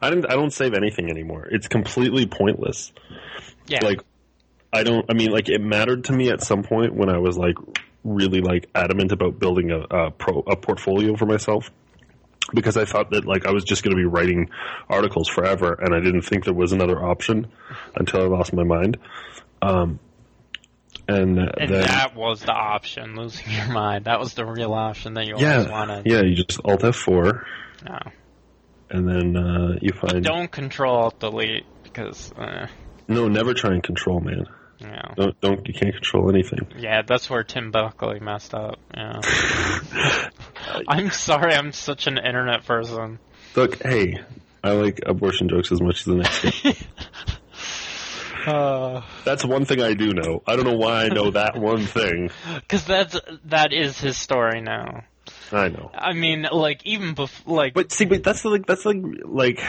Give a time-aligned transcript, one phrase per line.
[0.00, 0.30] I didn't.
[0.30, 1.46] I don't save anything anymore.
[1.50, 2.92] It's completely pointless.
[3.66, 3.84] Yeah.
[3.84, 4.00] Like,
[4.72, 5.06] I don't.
[5.08, 7.56] I mean, like, it mattered to me at some point when I was like
[8.04, 11.70] really like adamant about building a a, pro, a portfolio for myself
[12.54, 14.50] because I thought that like I was just going to be writing
[14.88, 17.48] articles forever, and I didn't think there was another option
[17.94, 18.98] until I lost my mind.
[19.62, 19.98] Um,
[21.08, 24.06] and, and then, that was the option, losing your mind.
[24.06, 26.06] That was the real option that you always yeah, wanted.
[26.06, 27.44] yeah, you just Alt F4,
[27.88, 27.98] No.
[28.90, 32.66] And then uh, you find Don't control alt delete because, uh,
[33.08, 34.46] no, never try and control, man.
[34.80, 35.14] know.
[35.16, 36.66] Don't don't you can't control anything.
[36.76, 38.78] Yeah, that's where Tim Buckley messed up.
[38.94, 39.20] Yeah.
[40.88, 43.18] I'm sorry, I'm such an internet person.
[43.54, 44.20] Look, hey,
[44.62, 46.76] I like abortion jokes as much as the next guy.
[48.46, 50.42] Uh, That's one thing I do know.
[50.46, 52.30] I don't know why I know that one thing.
[52.68, 55.04] Cause that's, that is his story now.
[55.52, 55.90] I know.
[55.94, 59.60] I mean, like, even before, like, But see, but that's like that's like like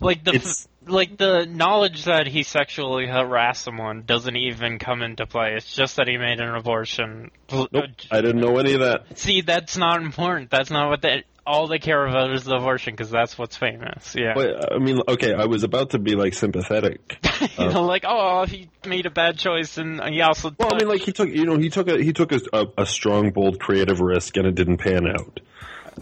[0.00, 5.26] like the, it's- like the knowledge that he sexually harassed someone doesn't even come into
[5.26, 5.54] play.
[5.54, 7.30] It's just that he made an abortion.
[7.52, 7.84] nope.
[8.10, 9.18] I didn't know any of that.
[9.18, 10.50] See, that's not important.
[10.50, 14.14] That's not what they, all they care about is the abortion, because that's what's famous.
[14.14, 14.34] Yeah.
[14.34, 17.18] But I mean, okay, I was about to be like sympathetic.
[17.40, 20.54] Uh, you know, like, oh, he made a bad choice, and he also.
[20.58, 22.66] Well, I mean, like he took, you know, he took a he took a, a,
[22.78, 25.40] a strong, bold, creative risk, and it didn't pan out.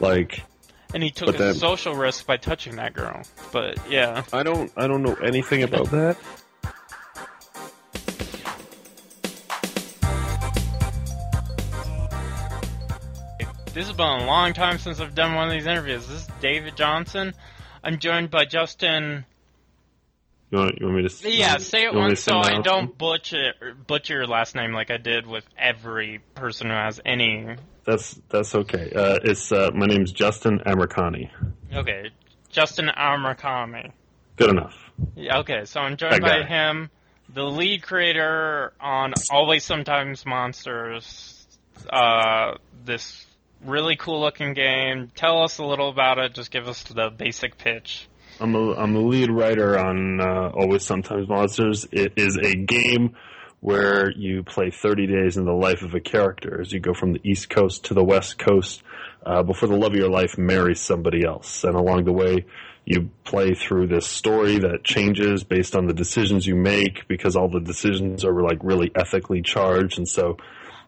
[0.00, 0.42] Like
[0.94, 3.22] and he took a then- social risk by touching that girl.
[3.52, 6.16] But yeah, I don't, I don't know anything about that.
[13.78, 16.04] This has been a long time since I've done one of these interviews.
[16.08, 17.32] This is David Johnson.
[17.84, 19.24] I'm joined by Justin.
[20.50, 21.30] You want, you want me to?
[21.30, 23.52] Yeah, say it you want me once so I don't butcher
[23.86, 27.54] butcher your last name like I did with every person who has any.
[27.84, 28.90] That's that's okay.
[28.92, 31.30] Uh, it's uh, my name's Justin Amirkhani.
[31.72, 32.10] Okay,
[32.50, 33.92] Justin Amerkami.
[34.34, 34.74] Good enough.
[35.14, 36.48] Yeah, okay, so I'm joined That by guy.
[36.48, 36.90] him,
[37.32, 41.36] the lead creator on Always Sometimes Monsters.
[41.88, 43.24] Uh, this
[43.64, 45.10] really cool looking game.
[45.14, 46.34] Tell us a little about it.
[46.34, 48.08] Just give us the basic pitch.
[48.40, 51.86] I'm a I'm a lead writer on uh, Always Sometimes Monsters.
[51.90, 53.16] It is a game
[53.60, 57.12] where you play 30 days in the life of a character as you go from
[57.12, 58.82] the East Coast to the West Coast
[59.26, 62.46] uh, before the love of your life marries somebody else, and along the way.
[62.84, 67.50] You play through this story that changes based on the decisions you make because all
[67.50, 70.38] the decisions are like really ethically charged, and so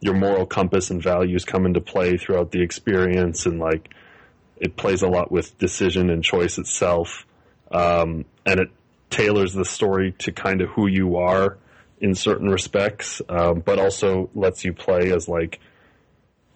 [0.00, 3.92] your moral compass and values come into play throughout the experience, and like
[4.56, 7.26] it plays a lot with decision and choice itself.
[7.70, 8.68] Um, and it
[9.10, 11.58] tailors the story to kind of who you are
[12.00, 15.60] in certain respects, um, but also lets you play as like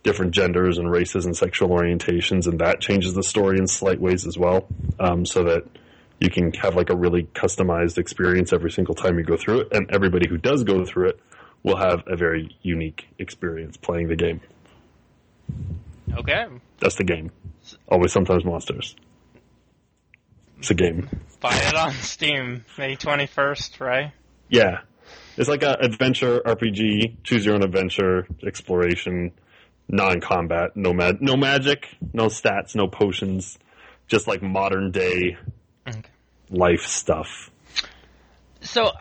[0.03, 4.27] different genders and races and sexual orientations, and that changes the story in slight ways
[4.27, 4.67] as well,
[4.99, 5.65] um, so that
[6.21, 9.69] you can have like a really customized experience every single time you go through it,
[9.73, 11.21] and everybody who does go through it
[11.65, 14.41] will have a very unique experience playing the game.
[16.17, 16.47] Okay,
[16.79, 17.33] That's the game.
[17.89, 18.95] Always, sometimes monsters.
[20.59, 21.09] It's a game.
[21.41, 24.13] buy it on Steam May 21st, right?
[24.49, 24.83] Yeah.
[25.37, 29.33] It's like an adventure RPG, choose your own adventure, exploration,
[29.89, 33.59] non-combat, no mag- no magic, no stats, no potions,
[34.07, 35.37] just like modern day
[35.89, 36.03] Okay.
[36.51, 37.51] life stuff.
[38.61, 38.93] So,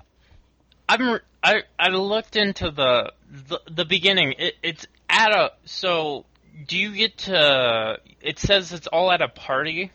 [0.90, 4.34] I'm I I looked into the the, the beginning.
[4.38, 6.26] It, it's at a so.
[6.68, 7.98] Do you get to?
[8.22, 9.92] It says it's all at a party.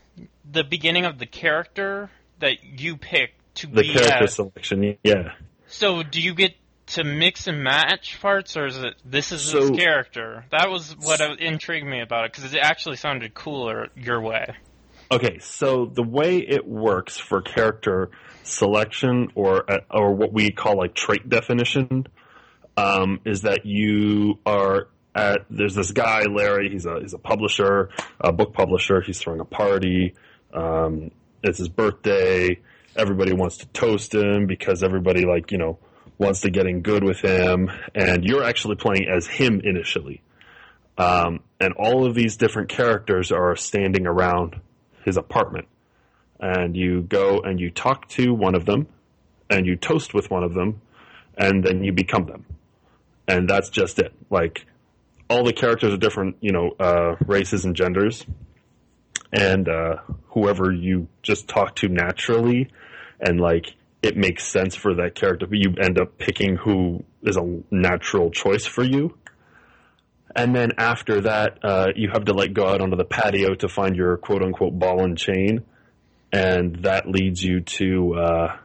[0.51, 4.29] The beginning of the character that you pick to The be character at.
[4.31, 5.33] selection, yeah.
[5.67, 6.55] So, do you get
[6.87, 10.45] to mix and match parts, or is it this is So- his character?
[10.51, 14.53] That was what intrigued me about it because it actually sounded cooler your way.
[15.11, 18.11] Okay, so the way it works for character
[18.43, 22.05] selection or or what we call like trait definition
[22.77, 26.69] um, is that you are at there's this guy Larry.
[26.69, 29.01] He's a he's a publisher, a book publisher.
[29.01, 30.13] He's throwing a party.
[30.53, 31.09] Um,
[31.43, 32.59] it's his birthday.
[32.95, 35.79] Everybody wants to toast him because everybody like you know
[36.19, 40.21] wants to get in good with him, and you're actually playing as him initially.
[40.99, 44.59] Um, and all of these different characters are standing around
[45.03, 45.67] his apartment.
[46.39, 48.87] And you go and you talk to one of them,
[49.49, 50.81] and you toast with one of them,
[51.37, 52.45] and then you become them.
[53.27, 54.13] And that's just it.
[54.29, 54.65] Like,
[55.29, 58.25] all the characters are different, you know, uh, races and genders.
[59.31, 59.97] And uh,
[60.29, 62.69] whoever you just talk to naturally,
[63.19, 67.37] and like, it makes sense for that character, but you end up picking who is
[67.37, 69.17] a natural choice for you.
[70.35, 73.67] And then after that, uh, you have to like go out onto the patio to
[73.67, 75.65] find your quote unquote ball and chain.
[76.31, 78.57] and that leads you to uh,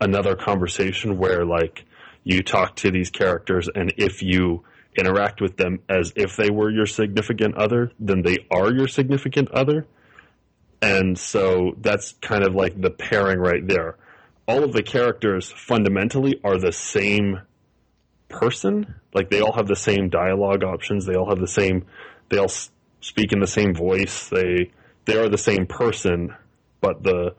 [0.00, 1.84] another conversation where like
[2.24, 4.64] you talk to these characters, and if you
[4.96, 9.50] interact with them as if they were your significant other, then they are your significant
[9.50, 9.86] other.
[10.80, 13.96] And so that's kind of like the pairing right there.
[14.46, 17.40] All of the characters fundamentally are the same
[18.34, 18.94] person.
[19.12, 21.06] Like they all have the same dialogue options.
[21.06, 21.86] They all have the same.
[22.28, 22.50] They all
[23.00, 24.28] speak in the same voice.
[24.28, 24.70] They
[25.04, 26.34] they are the same person,
[26.80, 27.34] but the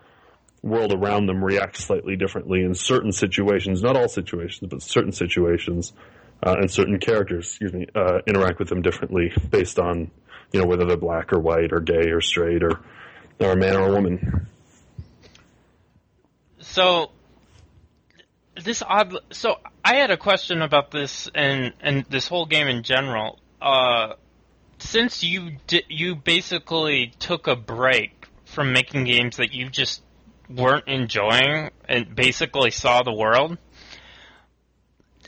[0.62, 3.84] world around them reacts slightly differently in certain situations.
[3.84, 5.94] Not all situations, but certain situations
[6.42, 10.12] uh, and certain characters, excuse me, uh, interact with them differently based on
[10.52, 12.80] you know whether they're black or white or gay or straight or
[13.40, 14.48] or a man or a woman.
[16.60, 17.12] So
[18.64, 19.16] this odd.
[19.32, 23.40] So I had a question about this and and this whole game in general.
[23.62, 24.14] Uh,
[24.78, 30.02] since you di- you basically took a break from making games that you just
[30.50, 33.58] weren't enjoying and basically saw the world,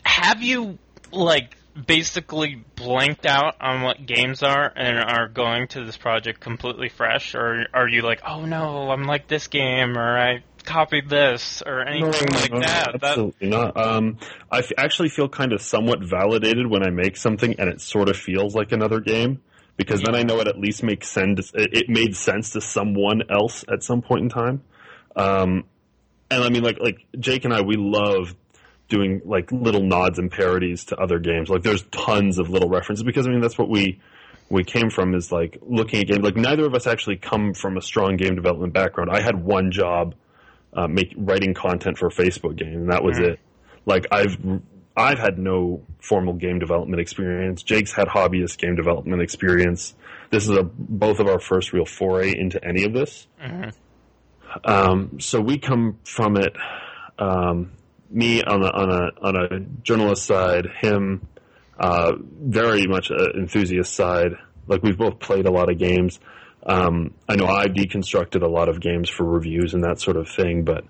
[0.04, 0.78] have you
[1.12, 6.90] like basically blanked out on what games are and are going to this project completely
[6.90, 11.64] fresh, or are you like, oh no, I'm like this game, or I copied this,
[11.66, 12.96] or anything no, like no, that?
[12.96, 13.58] Absolutely that...
[13.58, 13.78] not.
[13.78, 14.18] Um,
[14.52, 18.10] I f- actually feel kind of somewhat validated when I make something and it sort
[18.10, 19.42] of feels like another game.
[19.78, 20.12] Because yeah.
[20.12, 21.52] then I know it at least makes sense.
[21.54, 24.64] It made sense to someone else at some point in time.
[25.16, 25.66] Um,
[26.30, 28.36] and I mean, like like Jake and I, we love
[28.90, 31.50] doing like little nods and parodies to other games.
[31.50, 34.00] Like there's tons of little references because I mean that's what we
[34.50, 36.24] we came from is like looking at games.
[36.24, 39.10] Like neither of us actually come from a strong game development background.
[39.12, 40.16] I had one job,
[40.78, 43.32] uh, make writing content for a Facebook game, and that was mm.
[43.32, 43.40] it.
[43.86, 44.38] Like I've
[44.96, 47.64] I've had no formal game development experience.
[47.64, 49.96] Jake's had hobbyist game development experience.
[50.30, 53.28] This is a both of our first real foray into any of this.
[53.42, 53.70] Mm-hmm.
[54.64, 56.56] Um, so we come from it.
[57.18, 57.72] Um,
[58.10, 61.28] me on a on a on a journalist side, him
[61.80, 64.34] uh, very much an enthusiast side.
[64.68, 66.20] Like we've both played a lot of games.
[66.66, 70.28] Um, I know I deconstructed a lot of games for reviews and that sort of
[70.30, 70.84] thing, but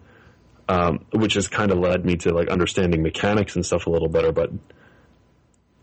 [0.70, 4.10] um, which has kind of led me to like understanding mechanics and stuff a little
[4.10, 4.32] better.
[4.32, 4.52] But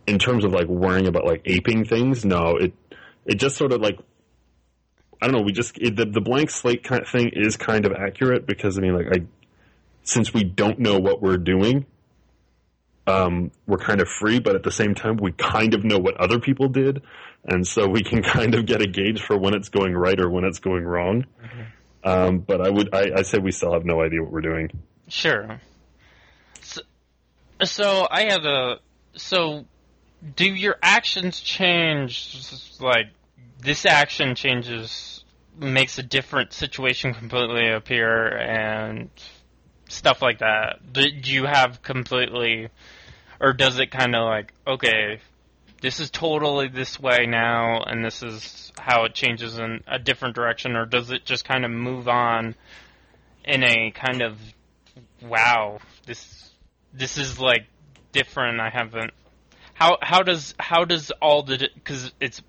[0.06, 2.74] in terms of like worrying about like aping things, no, it
[3.24, 3.98] it just sort of like
[5.22, 5.42] I don't know.
[5.42, 8.78] We just it, the the blank slate kind of thing is kind of accurate because
[8.78, 9.24] I mean like I
[10.02, 11.86] since we don't know what we're doing,
[13.06, 16.16] um, we're kind of free, but at the same time, we kind of know what
[16.16, 17.02] other people did,
[17.44, 20.30] and so we can kind of get a gauge for when it's going right or
[20.30, 21.24] when it's going wrong.
[21.42, 21.62] Mm-hmm.
[22.06, 24.70] Um, but I would, I, I say we still have no idea what we're doing.
[25.08, 25.60] Sure.
[26.60, 26.82] So,
[27.62, 28.78] so I have a,
[29.16, 29.64] so
[30.36, 32.36] do your actions change?
[32.80, 33.06] Like
[33.58, 35.24] this action changes,
[35.58, 39.08] makes a different situation completely appear, and
[39.94, 40.92] stuff like that.
[40.92, 42.68] Do you have completely,
[43.40, 45.20] or does it kind of like okay,
[45.80, 50.34] this is totally this way now, and this is how it changes in a different
[50.34, 52.54] direction, or does it just kind of move on
[53.44, 54.38] in a kind of
[55.22, 56.50] wow, this
[56.92, 57.66] this is like
[58.12, 58.60] different.
[58.60, 59.12] I haven't.
[59.74, 62.40] How how does how does all the because it's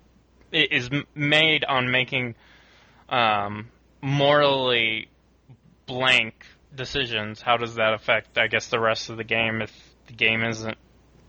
[0.52, 2.36] it is made on making
[3.08, 3.68] um,
[4.00, 5.08] morally
[5.86, 6.46] blank
[6.76, 9.72] decisions, how does that affect, I guess, the rest of the game if
[10.06, 10.76] the game isn't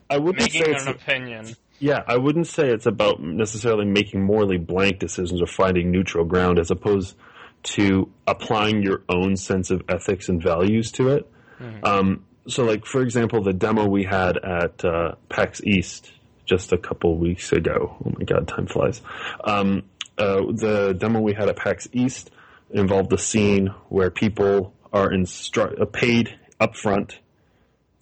[0.09, 1.55] I wouldn't making say an opinion?
[1.79, 6.59] Yeah, I wouldn't say it's about necessarily making morally blank decisions or finding neutral ground
[6.59, 7.15] as opposed
[7.63, 11.31] to applying your own sense of ethics and values to it.
[11.59, 11.85] Mm-hmm.
[11.85, 16.11] Um, so, like, for example, the demo we had at uh, PAX East
[16.45, 17.97] just a couple weeks ago.
[18.03, 19.01] Oh my god, time flies.
[19.43, 19.83] Um,
[20.17, 22.31] uh, the demo we had at PAX East
[22.71, 27.17] involved a scene where people are instru- uh, paid upfront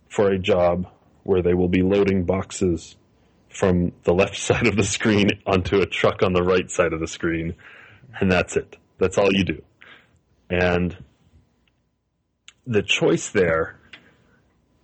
[0.10, 0.88] for a job
[1.24, 2.96] where they will be loading boxes
[3.50, 7.00] from the left side of the screen onto a truck on the right side of
[7.00, 7.56] the screen,
[8.20, 8.78] and that's it.
[8.98, 9.62] That's all you do.
[10.50, 10.96] And
[12.66, 13.80] the choice there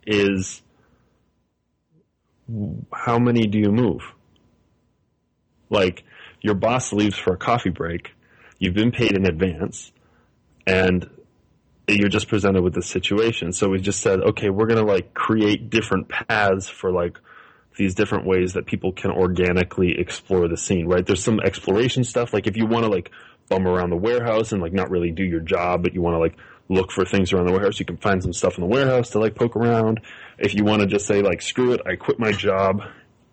[0.06, 0.62] is
[2.92, 4.02] how many do you move?
[5.70, 6.04] Like,
[6.42, 8.10] your boss leaves for a coffee break,
[8.58, 9.92] you've been paid in advance,
[10.66, 11.08] and
[11.88, 13.52] you're just presented with the situation.
[13.52, 17.18] So we just said, okay, we're going to like create different paths for like
[17.76, 21.04] these different ways that people can organically explore the scene, right?
[21.04, 22.32] There's some exploration stuff.
[22.32, 23.10] Like if you want to like
[23.48, 26.18] bum around the warehouse and like not really do your job, but you want to
[26.18, 26.36] like
[26.68, 29.18] look for things around the warehouse, you can find some stuff in the warehouse to
[29.18, 30.00] like poke around.
[30.38, 32.82] If you want to just say like, screw it, I quit my job,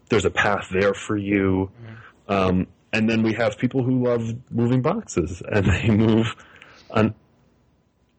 [0.09, 1.71] there's a path there for you.
[1.81, 2.31] Mm-hmm.
[2.31, 6.35] Um, and then we have people who love moving boxes and they move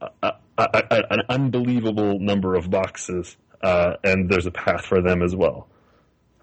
[0.01, 5.69] a, an unbelievable number of boxes, uh, and there's a path for them as well.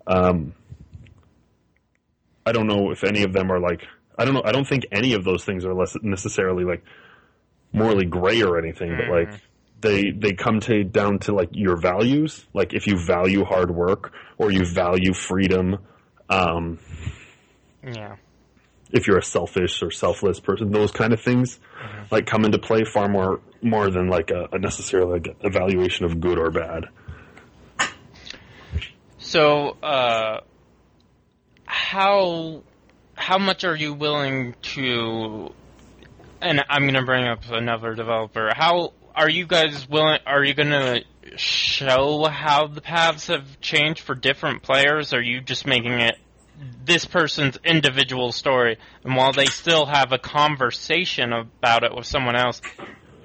[0.06, 0.54] Um,
[2.46, 3.82] I don't know if any of them are like
[4.18, 4.42] I don't know.
[4.44, 6.84] I don't think any of those things are less necessarily like
[7.74, 9.42] morally gray or anything, but like
[9.82, 12.46] they they come to down to like your values.
[12.54, 15.78] Like if you value hard work or you value freedom,
[16.30, 16.80] um,
[17.84, 18.16] Yeah.
[18.92, 21.60] if you're a selfish or selfless person, those kind of things
[22.10, 26.20] like come into play far more more than like a, a necessarily like evaluation of
[26.20, 26.86] good or bad.
[29.18, 30.42] So, uh,
[31.66, 32.64] how
[33.16, 35.52] how much are you willing to?
[36.42, 38.52] And I'm going to bring up another developer.
[38.56, 40.20] How are you guys willing?
[40.26, 41.04] Are you going to
[41.36, 45.14] show how the paths have changed for different players?
[45.14, 46.16] Are you just making it
[46.86, 52.36] this person's individual story, and while they still have a conversation about it with someone
[52.36, 52.62] else,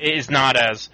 [0.02, 0.90] it is not as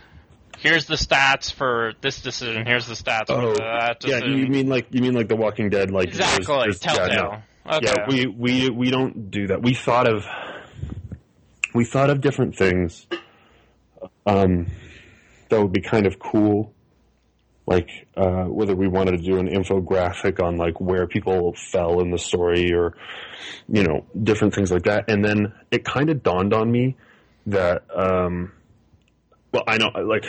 [0.58, 4.24] here's the stats for this decision, here's the stats for that Oh, yeah.
[4.24, 5.90] You mean like you mean like The Walking Dead?
[5.90, 7.42] Like there's- exactly, there's- yeah, no.
[7.76, 7.86] Okay.
[7.86, 9.62] Yeah, we, we we don't do that.
[9.62, 10.24] We thought of
[11.74, 13.06] we thought of different things
[14.26, 14.66] um,
[15.50, 16.72] that would be kind of cool,
[17.66, 22.10] like uh, whether we wanted to do an infographic on like where people fell in
[22.10, 22.96] the story, or
[23.68, 25.10] you know different things like that.
[25.10, 26.96] And then it kind of dawned on me
[27.46, 28.52] that um,
[29.52, 30.26] well, I know like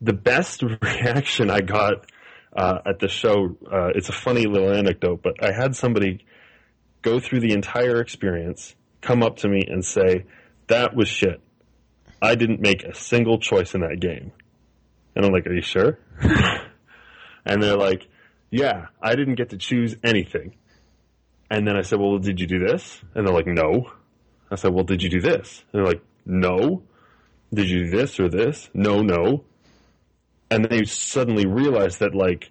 [0.00, 2.06] the best reaction I got
[2.54, 3.56] uh, at the show.
[3.70, 6.24] Uh, it's a funny little anecdote, but I had somebody
[7.00, 10.26] go through the entire experience, come up to me and say,
[10.66, 11.40] "That was shit.
[12.20, 14.32] I didn't make a single choice in that game."
[15.14, 15.98] And I'm like, "Are you sure?"
[17.44, 18.08] and they're like,
[18.50, 20.56] "Yeah, I didn't get to choose anything."
[21.50, 23.90] And then I said, "Well, did you do this?" And they're like, "No."
[24.52, 26.82] I said, "Well, did you do this?" And they're like, "No."
[27.54, 28.70] Did you do this or this?
[28.72, 29.44] No, no
[30.52, 32.50] and then you suddenly realize that like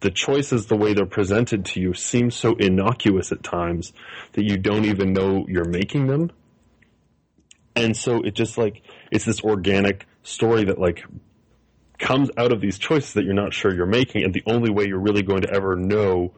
[0.00, 3.92] the choices the way they're presented to you seem so innocuous at times
[4.34, 6.30] that you don't even know you're making them
[7.74, 11.02] and so it just like it's this organic story that like
[11.98, 14.86] comes out of these choices that you're not sure you're making and the only way
[14.86, 16.34] you're really going to ever know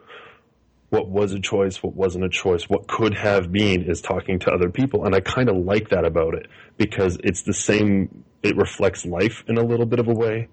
[0.90, 4.50] what was a choice what wasn't a choice what could have been is talking to
[4.50, 5.06] other people.
[5.06, 9.42] And i kind of like that about it because it's the same it reflects life
[9.48, 10.48] in a little bit of a way.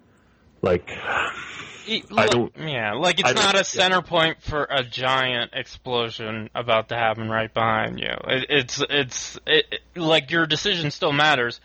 [0.62, 0.90] Like
[2.18, 6.96] I don't- yeah, like it's don't- a center point for a giant explosion about to
[6.96, 8.14] happen right behind you.
[8.28, 11.62] It, it's it's it, it- like your decision still matters,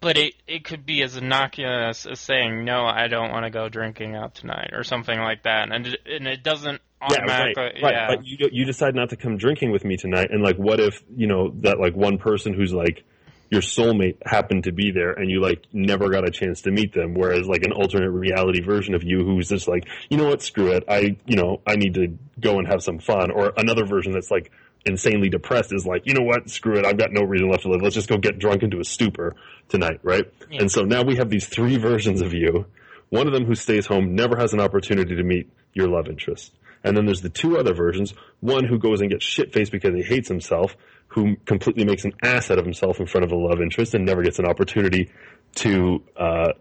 [0.00, 3.68] but it it could be as innocuous as saying no, I don't want to go
[3.70, 7.60] drinking out tonight or something like that, and it, and it doesn't Yeah, right, uh,
[7.60, 7.74] right.
[7.82, 8.06] yeah.
[8.08, 11.02] But you you decide not to come drinking with me tonight, and like, what if
[11.14, 13.04] you know that like one person who's like
[13.50, 16.94] your soulmate happened to be there, and you like never got a chance to meet
[16.94, 20.42] them, whereas like an alternate reality version of you who's just like, you know what,
[20.42, 23.84] screw it, I you know I need to go and have some fun, or another
[23.84, 24.50] version that's like
[24.84, 27.68] insanely depressed is like, you know what, screw it, I've got no reason left to
[27.68, 27.82] live.
[27.82, 29.36] Let's just go get drunk into a stupor
[29.68, 30.24] tonight, right?
[30.50, 30.62] Yeah.
[30.62, 32.66] And so now we have these three versions of you.
[33.10, 36.52] One of them who stays home never has an opportunity to meet your love interest.
[36.84, 38.14] And then there's the two other versions.
[38.40, 40.76] One who goes and gets shit faced because he hates himself,
[41.08, 44.04] who completely makes an ass out of himself in front of a love interest and
[44.04, 45.10] never gets an opportunity
[45.56, 46.52] to uh,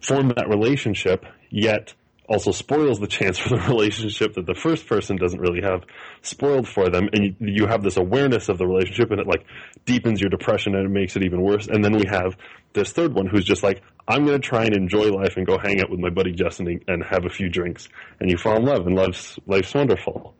[0.00, 1.94] form that relationship, yet
[2.28, 5.84] also spoils the chance for the relationship that the first person doesn't really have
[6.22, 7.08] spoiled for them.
[7.12, 9.46] And you, you have this awareness of the relationship and it like
[9.84, 11.66] deepens your depression and it makes it even worse.
[11.68, 12.36] And then we have
[12.76, 15.58] this third one who's just like, I'm going to try and enjoy life and go
[15.58, 17.88] hang out with my buddy Justin and- have a few drinks.
[18.20, 20.34] And you fall in love and life's, life's wonderful.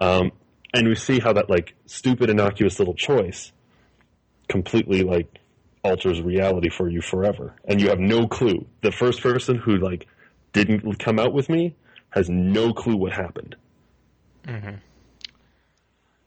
[0.00, 0.32] Um,
[0.74, 3.52] and we see how that like stupid innocuous little choice
[4.48, 5.28] completely like
[5.84, 10.06] alters reality for you forever and you have no clue the first person who like
[10.52, 11.74] didn't come out with me
[12.10, 13.54] has no clue what happened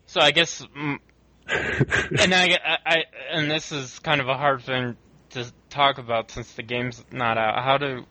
[0.06, 4.96] So I guess, and I, I, I, and this is kind of a hard thing
[5.38, 7.64] to talk about since the game's not out.
[7.64, 8.06] How do,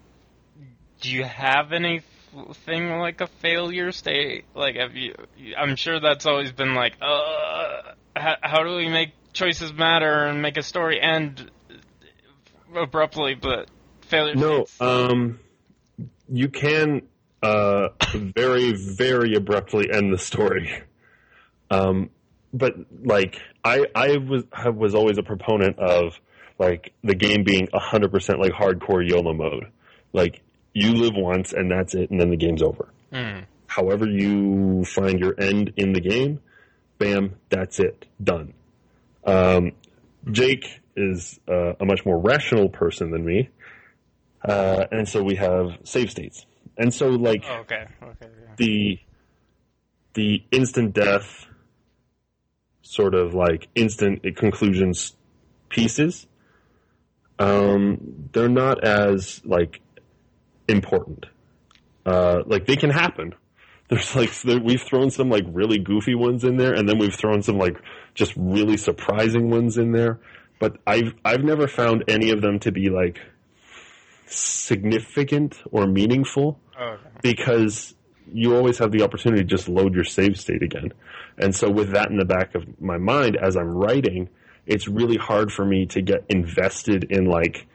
[1.01, 4.45] do you have anything like a failure state?
[4.55, 5.15] Like, have you?
[5.57, 10.41] I'm sure that's always been like, uh, how, how do we make choices matter and
[10.43, 11.51] make a story end
[12.75, 13.35] abruptly?
[13.35, 13.69] But
[14.07, 14.35] failure.
[14.35, 15.41] no states- um
[16.29, 17.03] you can
[17.43, 20.83] uh very very abruptly end the story
[21.71, 22.11] um
[22.53, 26.19] but like i i was I was always a proponent of
[26.59, 29.67] like the game being 100% like hardcore YOLO mode
[30.13, 33.41] like you live once and that's it and then the game's over Hmm.
[33.69, 36.41] however you find your end in the game,
[36.99, 38.53] bam, that's it, done.
[39.25, 39.73] Um,
[40.33, 43.49] Jake is uh, a much more rational person than me,
[44.47, 46.47] uh, and so we have save states.
[46.77, 47.87] And so, like Oh, okay.
[48.03, 48.27] Okay.
[48.43, 48.55] Yeah.
[48.57, 48.99] the
[50.15, 51.47] the instant death,
[52.83, 55.15] sort of like instant conclusions
[55.69, 56.27] pieces,
[57.39, 59.81] um, they're not as like
[60.69, 61.27] important.
[62.05, 63.35] Uh, like they can happen.
[63.89, 67.15] There's like there, we've thrown some like really goofy ones in there, and then we've
[67.15, 67.77] thrown some like
[68.15, 70.19] just really surprising ones in there.
[70.59, 73.21] But I've I've never found any of them to be like
[74.27, 77.03] significant or meaningful Oh, okay.
[77.23, 77.95] because
[78.33, 80.93] you always have the opportunity to just load your save state again.
[81.39, 84.29] And so with that in the back of my mind as I'm writing,
[84.67, 87.67] it's really hard for me to get invested in like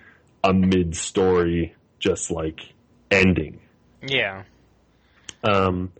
[0.44, 2.74] a mid story just like
[3.10, 3.60] ending.
[4.02, 4.44] Yeah.
[5.44, 5.92] Um,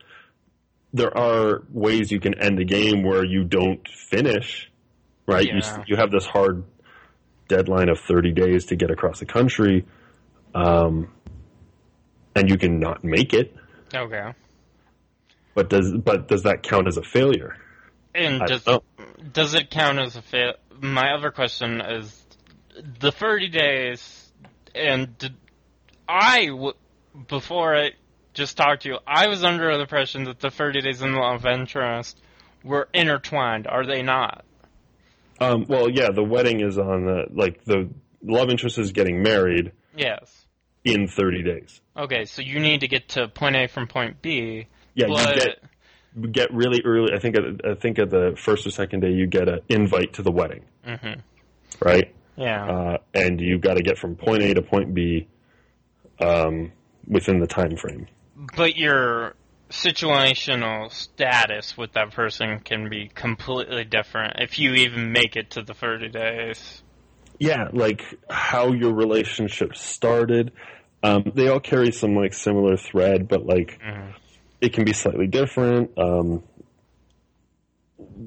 [0.94, 4.70] there are ways you can end a game where you don't finish,
[5.26, 5.46] right?
[5.46, 5.84] You, Yeah.
[5.88, 6.64] you have this hard
[7.48, 9.86] deadline of 30 days to get across the country,
[10.54, 11.12] um,
[12.36, 13.56] and you can not make it.
[13.94, 14.34] Okay.
[15.54, 17.58] But does but does that count as a failure?
[18.16, 18.68] And I does
[19.34, 20.54] does it count as a fail?
[20.82, 22.26] My other question is
[23.00, 24.32] the 30 days,
[24.74, 25.36] and did,
[26.10, 26.74] I w-
[27.28, 27.92] before I
[28.34, 31.46] just talked to you, I was under the impression that the 30 days in love
[31.46, 32.20] interest
[32.64, 33.68] were intertwined.
[33.68, 34.44] Are they not?
[35.40, 37.90] Um, well, yeah, the wedding is on the like the
[38.24, 40.46] love interest is getting married Yes.
[40.84, 41.82] in 30 days.
[41.98, 44.68] Okay, so you need to get to point A from point B.
[44.94, 45.64] Yeah, but you get
[46.32, 47.14] get really early.
[47.14, 50.14] I think at, I think at the first or second day you get an invite
[50.14, 51.22] to the wedding, Mhm.
[51.84, 52.14] right?
[52.38, 52.66] yeah.
[52.66, 55.28] Uh, and you got to get from point A to point B
[56.20, 56.72] um,
[57.08, 58.08] within the time frame.
[58.56, 59.36] But your
[59.70, 65.62] situational status with that person can be completely different if you even make it to
[65.62, 66.84] the 30 days.
[67.40, 70.52] Yeah, like how your relationship started.
[71.04, 74.14] Um, they all carry some like similar thread, but like Mhm.
[74.62, 75.98] It can be slightly different.
[75.98, 76.44] Um,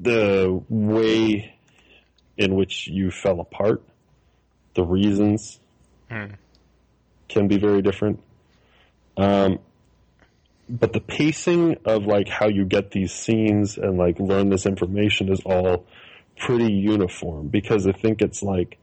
[0.03, 1.55] the way
[2.37, 3.83] in which you fell apart,
[4.75, 5.61] the reasons
[6.11, 6.33] Hmm.
[7.29, 8.21] can be very different.
[9.17, 9.61] Um,
[10.69, 15.31] but the pacing of like how you get these scenes and like learn this information
[15.33, 15.87] is all
[16.37, 18.79] pretty uniform because I think it's like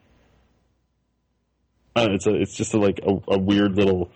[1.96, 4.10] uh, it's a it's just a, like a, a weird little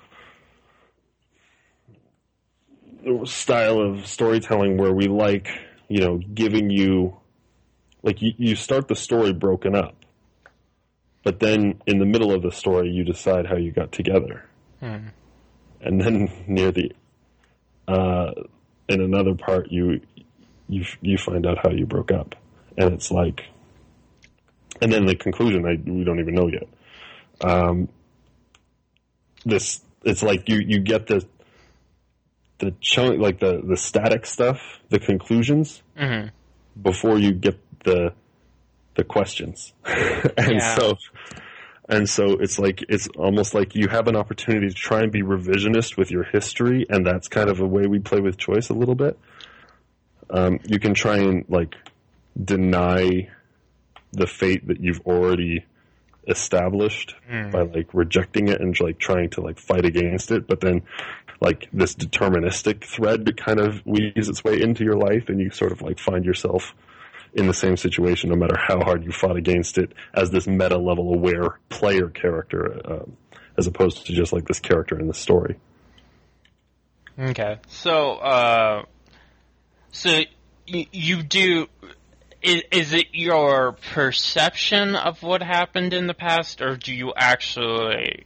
[3.25, 5.47] style of storytelling where we like
[5.87, 7.15] you know giving you
[8.03, 10.05] like you, you start the story broken up
[11.25, 14.45] but then in the middle of the story you decide how you got together.
[14.79, 15.07] Hmm.
[15.81, 16.91] and then near the
[17.87, 18.31] uh,
[18.87, 20.01] in another part you
[20.67, 22.35] you you find out how you broke up.
[22.77, 23.45] And it's like
[24.81, 26.67] and then the conclusion I we don't even know yet.
[27.41, 27.89] Um,
[29.45, 31.25] this it's like you you get the
[32.59, 36.31] the chunk like the the static stuff the conclusions Mhm.
[36.81, 38.13] before you get the
[38.95, 40.75] the questions and Yeah.
[40.75, 40.97] so
[41.89, 45.21] and so it's like it's almost like you have an opportunity to try and be
[45.21, 48.73] revisionist with your history and that's kind of a way we play with choice a
[48.73, 49.19] little bit
[50.29, 51.75] um, you can try and like
[52.43, 53.29] deny
[54.13, 55.65] the fate that you've already
[56.27, 57.51] established Mm.
[57.51, 60.81] by like rejecting it and like trying to like fight against it but then
[61.45, 65.71] like this deterministic thread kind of weaves its way into your life and you sort
[65.71, 66.73] of like find yourself
[67.33, 70.77] in the same situation no matter how hard you fought against it as this meta
[70.77, 73.17] level aware player character um,
[73.57, 75.57] as opposed to just like this character in the story
[77.17, 77.59] Okay.
[77.67, 78.83] So, uh,
[79.91, 80.09] so
[80.71, 81.67] y- you do.
[82.41, 88.25] Is, is it your perception of what happened in the past, or do you actually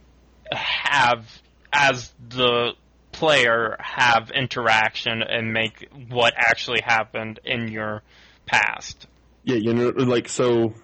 [0.52, 1.26] have,
[1.72, 2.72] as the
[3.20, 8.02] player, have interaction and make what actually happened in your
[8.46, 9.06] past?
[9.44, 10.74] Yeah, you know, like so.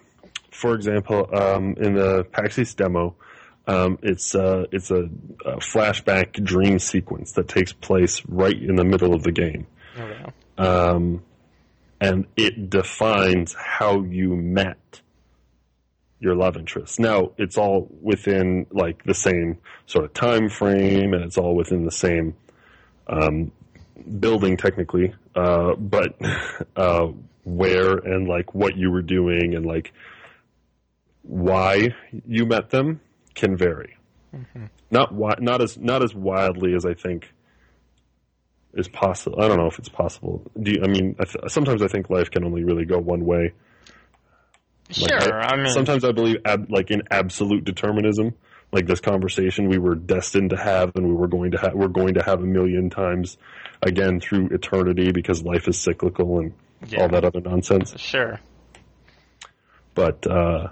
[0.51, 3.15] For example, um, in the PAX East demo,
[3.67, 5.03] um, it's uh, it's a,
[5.45, 10.31] a flashback dream sequence that takes place right in the middle of the game, Okay.
[10.57, 11.21] um,
[11.99, 15.01] and it defines how you met
[16.19, 16.99] your love interest.
[16.99, 21.85] Now, it's all within like the same sort of time frame, and it's all within
[21.85, 22.35] the same
[23.07, 23.51] um,
[24.19, 26.17] building technically, uh, but
[26.75, 27.07] uh,
[27.43, 29.93] where and like what you were doing and like
[31.21, 31.93] why
[32.25, 33.01] you met them
[33.35, 33.95] can vary.
[34.91, 37.31] Not wi- not as not as wildly as I think
[38.73, 39.41] is possible.
[39.41, 40.49] I don't know if it's possible.
[40.61, 41.15] Do you, I mean?
[41.19, 43.53] I th- sometimes I think life can only really go one way.
[44.89, 48.33] Sure, Like, I, mean, sometimes I believe ab- like in absolute determinism,
[48.71, 51.87] like this conversation we were destined to have, and we were going to have we're
[51.89, 53.37] going to have a million times
[53.81, 56.53] again through eternity because life is cyclical and
[56.87, 57.93] yeah, all that other nonsense.
[57.99, 58.39] Sure.
[59.93, 60.69] But uh,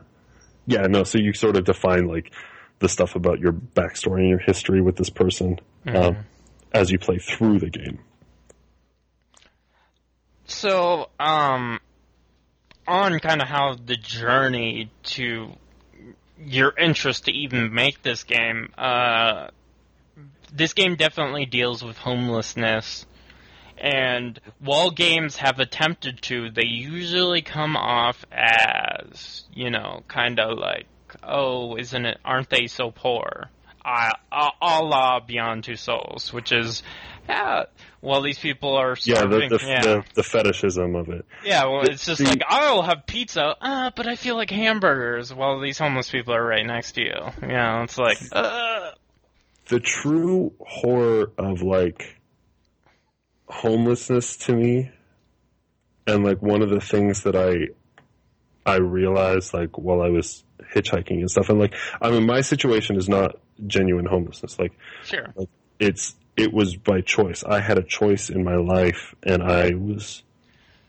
[0.66, 1.04] yeah, no.
[1.04, 2.32] So you sort of define like
[2.80, 5.96] the stuff about your backstory and your history with this person Mhm.
[5.96, 6.18] um,
[6.74, 8.00] as you play through the game.
[10.46, 11.80] So, um,
[12.88, 15.54] on kind of how the journey to
[16.38, 19.48] your interest to even make this game, uh,
[20.54, 23.06] this game definitely deals with homelessness.
[23.78, 30.58] And while games have attempted to, they usually come off as, you know, kind of
[30.58, 30.88] like,
[31.22, 33.50] oh, isn't it, aren't they so poor?
[33.84, 36.84] A, a la Beyond Two Souls, which is,
[37.28, 37.64] yeah,
[38.02, 39.82] well, these people are Yeah, the the, yeah.
[39.82, 41.26] the the fetishism of it.
[41.44, 45.34] Yeah, well, it's just like I'll have pizza, uh, but I feel like hamburgers.
[45.34, 47.16] While these homeless people are right next to you.
[47.42, 48.92] Yeah, it's like, uh,
[49.68, 52.20] the true horror of like
[53.48, 54.92] homelessness to me
[56.08, 57.68] and like one of the things that i
[58.70, 62.96] i realized like while i was hitchhiking and stuff and like i mean my situation
[62.96, 63.36] is not
[63.68, 64.72] genuine homelessness like
[65.04, 69.42] sure, Like, it's it was by choice i had a choice in my life and
[69.44, 70.24] i was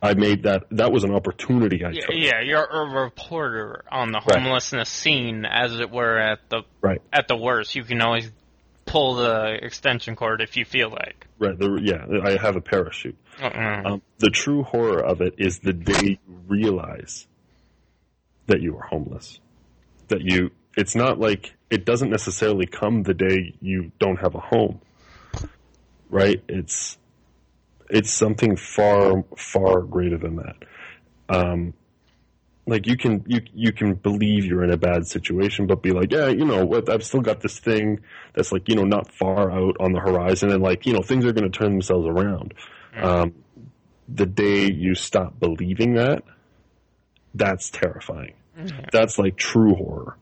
[0.02, 4.12] i made that that was an opportunity i yeah, took yeah, you're a reporter on
[4.12, 4.38] the Right.
[4.42, 6.18] homelessness scene, as it were.
[6.18, 8.30] At the right at the worst, you can always
[8.84, 11.26] pull the extension cord if you feel like.
[11.38, 13.82] right the, yeah i have a parachute Uh-uh.
[13.84, 17.26] Um, the true horror of it is the day you realize
[18.46, 19.40] that you are homeless.
[20.08, 24.40] That you, it's not like, it doesn't necessarily come the day you don't have a
[24.40, 24.80] home.
[26.16, 26.42] Right?
[26.48, 26.96] It's,
[27.90, 30.56] it's something far, far greater than that.
[31.28, 31.74] Um,
[32.66, 36.10] like you can, you, you can believe you're in a bad situation, but be like,
[36.10, 38.00] yeah, you know what, I've still got this thing
[38.34, 41.24] that's like, you know, not far out on the horizon and like, you know, things
[41.26, 42.54] are going to turn themselves around.
[42.96, 43.34] Um,
[44.08, 46.24] the day you stop believing that,
[47.34, 48.34] that's terrifying.
[48.90, 50.16] That's like true horror,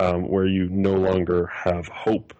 [0.00, 2.34] um, where you no longer have hope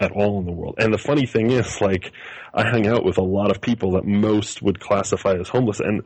[0.00, 0.76] at all in the world.
[0.78, 2.12] And the funny thing is, like,
[2.54, 6.02] I hang out with a lot of people that most would classify as homeless, and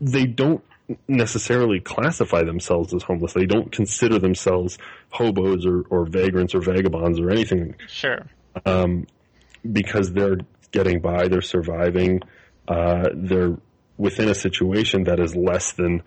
[0.00, 0.62] they don't
[1.08, 3.32] necessarily classify themselves as homeless.
[3.32, 4.78] They don't consider themselves
[5.10, 8.26] hobos or, or vagrants or vagabonds or anything Sure.
[8.66, 9.06] um,
[9.70, 10.38] because they're
[10.72, 12.20] getting by, they're surviving,
[12.68, 13.56] uh, they're
[13.96, 16.02] within a situation that is less than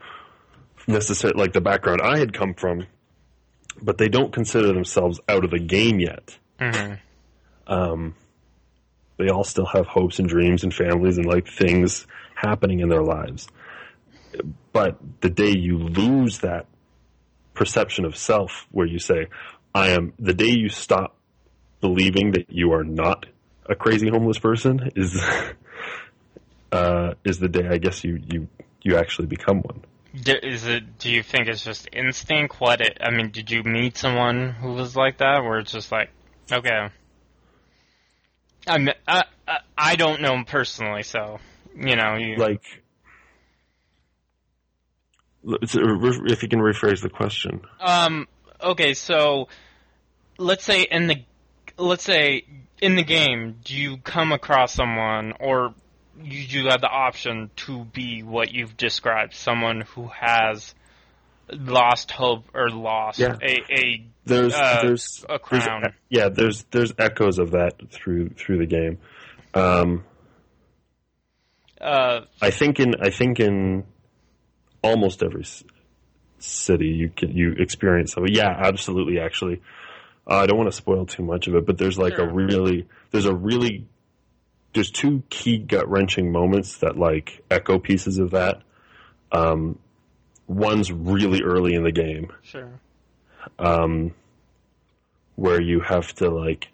[0.87, 2.85] necessary, like the background I had come from,
[3.81, 6.37] but they don't consider themselves out of the game yet.
[6.59, 6.93] Hmm
[7.67, 8.15] Um,
[9.17, 13.03] they all still have hopes and dreams and families and like things happening in their
[13.03, 13.47] lives.
[14.71, 16.67] But the day you lose that
[17.53, 19.27] perception of self, where you say,
[19.73, 21.15] I am, the day you stop
[21.81, 23.25] believing that you are not
[23.65, 25.19] a crazy homeless person is,
[26.71, 28.47] uh, is the day I guess you, you,
[28.83, 29.83] you actually become one.
[30.13, 30.97] D- is it?
[30.99, 32.59] Do you think it's just instinct?
[32.59, 32.81] What?
[32.81, 36.09] It, I mean, did you meet someone who was like that, where it's just like,
[36.51, 36.89] okay,
[38.67, 39.23] I mean, I,
[39.77, 41.39] I don't know him personally, so
[41.75, 42.61] you know, you Like,
[45.43, 47.61] if you can rephrase the question.
[47.79, 48.27] um
[48.61, 49.47] okay, so
[50.37, 51.23] let's say in the
[51.77, 52.43] let's say
[52.81, 55.73] in the game, do you come across someone or
[56.21, 60.73] you do have the option to be what you've described, someone who has
[61.51, 63.37] lost hope or lost Yeah.
[63.41, 65.93] a, a There's Uh, there's a there's- crown.
[66.09, 68.97] yeah, there's there's echoes of that through through the game.
[69.53, 70.03] Um,
[71.79, 73.83] uh I think in I think in
[74.83, 75.45] almost every
[76.39, 78.25] city you can you experience some.
[78.27, 79.19] Yeah, absolutely.
[79.19, 79.61] Actually,
[80.29, 82.29] uh, I don't want to spoil too much of it, but there's like Sure.
[82.29, 83.85] a really there's a really
[84.73, 88.61] there's two key gut wrenching moments that like echo pieces of that.
[89.31, 89.79] Um,
[90.47, 92.79] one's really early in the game sure.
[93.59, 94.13] Um,
[95.35, 96.69] where you have to like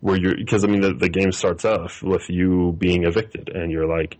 [0.00, 3.70] where you're because I mean the, the game starts off with you being evicted and
[3.72, 4.18] you're like,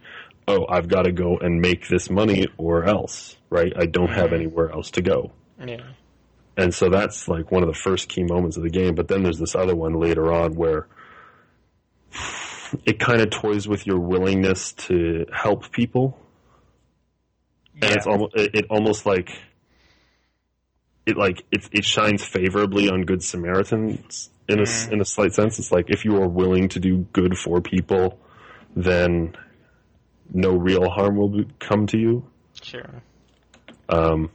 [0.49, 3.73] oh, I've got to go and make this money or else, right?
[3.79, 5.33] I don't have anywhere else to go.
[5.65, 5.83] Yeah.
[6.57, 8.95] And so that's like one of the first key moments of the game.
[8.95, 10.87] But then there's this other one later on where
[12.85, 16.19] it kind of toys with your willingness to help people
[17.75, 17.89] Yeah.
[17.89, 19.31] and it's almost it, it almost like
[21.07, 24.93] it like it it shines favorably on good Samaritans in a Mm.
[24.93, 25.59] in a slight sense.
[25.59, 28.19] It's like if you are willing to do good for people,
[28.77, 29.35] then
[30.33, 32.27] no real harm will be, come to you.
[32.63, 33.03] Sure.
[33.89, 34.31] Um,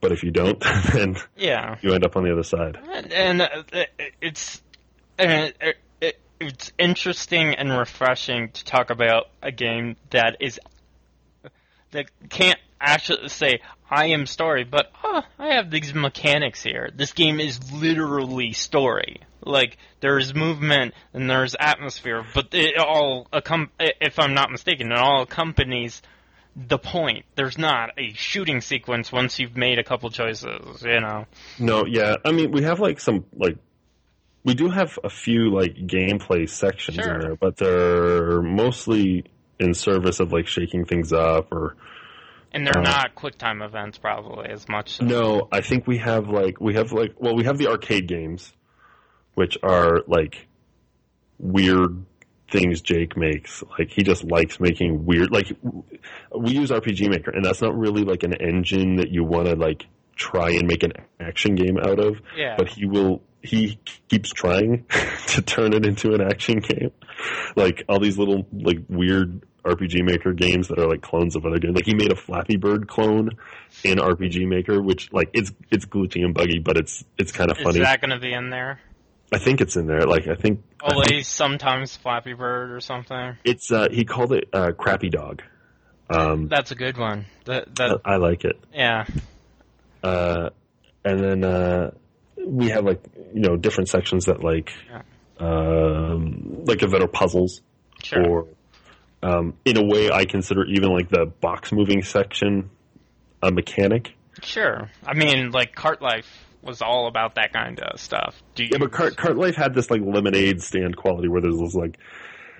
[0.00, 1.76] but if you don't, then Yeah.
[1.82, 2.78] you end up on the other side.
[2.92, 3.84] And, and uh,
[4.20, 4.62] it's
[5.18, 10.60] and it, it, it's interesting and refreshing to talk about a game that is
[11.92, 13.60] that can't actually say
[13.90, 16.90] I am story, but oh, I have these mechanics here.
[16.94, 19.20] This game is literally story.
[19.42, 24.98] Like there's movement and there's atmosphere, but it all accom- if I'm not mistaken, it
[24.98, 26.00] all accompanies
[26.56, 27.24] the point.
[27.34, 31.26] There's not a shooting sequence once you've made a couple choices, you know.
[31.58, 32.16] No, yeah.
[32.24, 33.58] I mean, we have like some like
[34.44, 37.14] we do have a few like gameplay sections Sure.
[37.14, 39.24] in there, but they're mostly
[39.58, 41.76] in service of like shaking things up or
[42.54, 44.96] And they're Uh, not QuickTime events, probably as much.
[44.96, 45.04] So.
[45.04, 45.48] no.
[45.52, 48.52] I think we have like we have like well, we have the arcade games,
[49.34, 50.46] which are like
[51.38, 52.04] weird
[52.50, 53.62] things Jake makes.
[53.78, 55.30] Like he just likes making weird.
[55.30, 55.52] Like
[56.36, 59.56] we use RPG Maker, and that's not really like an engine that you want to
[59.56, 59.86] like
[60.16, 62.16] try and make an action game out of.
[62.36, 62.54] Yeah.
[62.56, 64.86] but he will he keeps trying
[65.26, 66.90] to turn it into an action game
[67.56, 71.58] like all these little like weird rpg maker games that are like clones of other
[71.58, 73.30] games like he made a flappy bird clone
[73.82, 77.56] in rpg maker which like it's it's glitchy and buggy but it's it's kind of
[77.58, 77.78] funny.
[77.78, 78.80] Is that going to be in there?
[79.32, 83.36] i think it's in there like i think I think sometimes Flappy Bird or something.
[83.42, 85.42] it's uh he called it uh crappy dog
[86.10, 87.24] um That's a good one.
[87.46, 89.06] That that i like it yeah.
[90.02, 90.50] uh,
[91.04, 91.90] and then uh,
[92.46, 94.70] we have like you know different sections that like
[95.40, 97.60] um, like that are puzzles
[98.02, 98.26] Sure.
[98.28, 98.46] or
[99.24, 102.70] um, in a way I consider even like the box moving section
[103.42, 104.14] a mechanic.
[104.42, 104.90] Sure.
[105.06, 106.26] I mean, like Cart Life
[106.62, 108.42] was all about that kind of stuff.
[108.54, 111.58] Do you, Yeah, but Cart, Cart Life had this like lemonade stand quality where there's
[111.58, 111.98] this like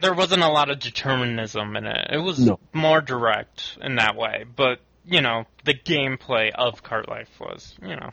[0.00, 2.09] there wasn't a lot of determinism in it.
[2.12, 2.59] It was No.
[2.72, 4.44] more direct in that way.
[4.55, 8.11] But you know, the gameplay of Cart Life was, you know,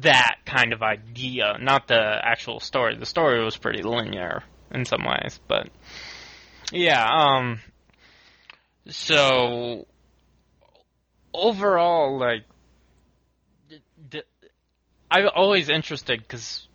[0.00, 2.96] that kind of idea, not the actual story.
[2.96, 5.68] The story was pretty linear in some ways, but
[6.72, 7.04] yeah.
[7.06, 7.60] Um.
[8.88, 9.86] So
[11.32, 12.44] overall, like,
[13.68, 14.22] d- d-
[15.10, 16.66] I'm always interested because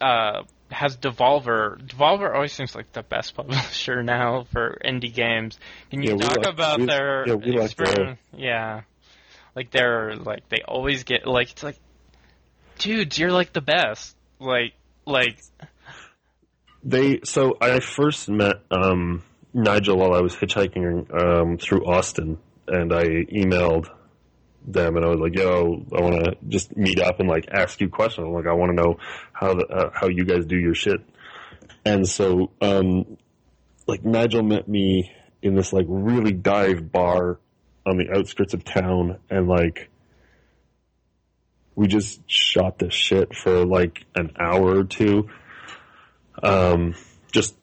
[0.00, 1.78] uh, has Devolver.
[1.86, 5.58] Devolver always seems like the best publisher now for indie games.
[5.90, 8.18] Can you Yeah, talk like- about we- their yeah, we like experience?
[8.36, 8.82] yeah,
[9.54, 11.78] like they're like they always get like it's like,
[12.78, 14.16] dudes, you're like the best.
[14.40, 14.72] Like
[15.04, 15.38] like
[16.82, 17.20] they.
[17.24, 19.22] So I first met um,
[19.54, 23.88] Nigel while I was hitchhiking um, through Austin, and I emailed
[24.66, 27.80] them and I was like, "Yo, I want to just meet up and like ask
[27.80, 28.28] you questions.
[28.28, 28.98] Like, I want to know
[29.32, 31.00] how the, uh, how you guys do your shit."
[31.84, 33.16] And so, um,
[33.86, 35.10] like Nigel met me
[35.42, 37.38] in this like really dive bar
[37.86, 39.88] on the outskirts of town, and like
[41.74, 45.28] we just shot this shit for like an hour or two,
[46.42, 46.94] um,
[47.32, 47.56] just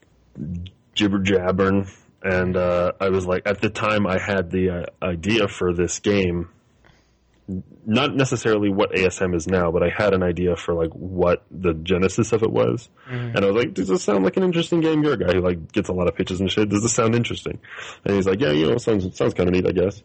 [0.96, 1.88] jibber jabbering.
[2.24, 6.00] And uh, I was like, at the time, I had the uh, idea for this
[6.00, 6.50] game
[7.86, 11.74] not necessarily what ASM is now, but I had an idea for like what the
[11.74, 12.90] genesis of it was,
[13.36, 15.42] and I was like, "Does this sound like an interesting game?" You're a guy who
[15.42, 16.70] like gets a lot of pitches and shit.
[16.70, 17.60] Does this sound interesting?
[18.04, 20.02] And he's like, "Yeah, you know, sounds sounds kind of neat, I guess."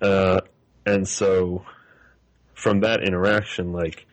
[0.00, 0.40] Uh,
[0.86, 1.64] and so
[2.54, 4.06] from that interaction, like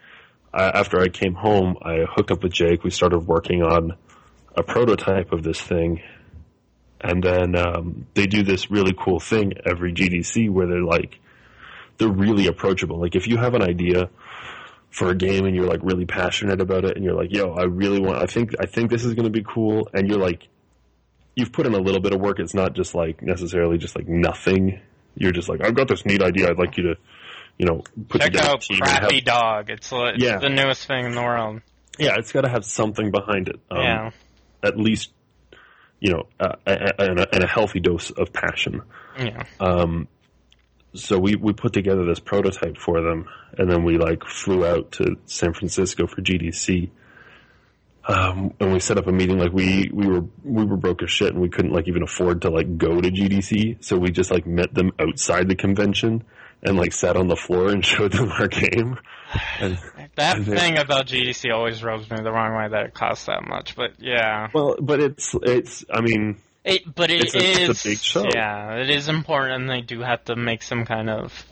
[0.52, 2.84] I, after I came home, I hooked up with Jake.
[2.84, 3.96] We started working on
[4.56, 6.02] a prototype of this thing,
[7.02, 11.20] and then um, they do this really cool thing every GDC where they're like
[11.98, 13.00] they're really approachable.
[13.00, 14.10] Like if you have an idea
[14.90, 17.64] for a game and you're like really passionate about it and you're like, yo, I
[17.64, 20.48] really want I think I think this is gonna be cool and you're like
[21.36, 24.08] you've put in a little bit of work, it's not just like necessarily just like
[24.08, 24.80] nothing.
[25.16, 26.96] You're just like, I've got this neat idea, I'd like you to,
[27.58, 29.70] you know, put check together a out team and have- Crappy Dog.
[29.70, 30.38] It's, it's Yeah.
[30.40, 31.62] the newest thing in the world.
[31.98, 33.60] Yeah, it's gotta have something behind it.
[33.70, 34.12] Um, yeah.
[34.64, 35.12] At least
[36.00, 38.82] you know, uh, and, a, and a healthy dose of passion.
[39.18, 39.44] Yeah.
[39.60, 40.08] Um,
[40.94, 43.26] so we, we put together this prototype for them,
[43.58, 46.90] and then we like flew out to San Francisco for GDC.
[48.08, 49.38] Um, and we set up a meeting.
[49.38, 52.42] Like we we were we were broke as shit, and we couldn't like even afford
[52.42, 53.84] to like go to GDC.
[53.84, 56.24] So we just like met them outside the convention
[56.64, 58.98] and like sat on the floor and showed them our game.
[59.60, 59.78] And,
[60.16, 63.26] That and they- thing about GDC always rubs me the wrong way that it costs
[63.26, 64.48] that much, but yeah.
[64.54, 65.86] well, but it's it's.
[65.94, 68.26] I mean, It, but it It's a- it's a big show.
[68.34, 71.46] Yeah, it is important, and they do have to make some kind of